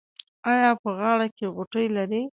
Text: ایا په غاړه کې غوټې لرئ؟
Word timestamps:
ایا 0.51 0.71
په 0.81 0.89
غاړه 0.97 1.27
کې 1.37 1.45
غوټې 1.55 1.85
لرئ؟ 1.95 2.23